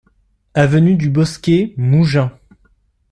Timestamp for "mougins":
1.77-2.33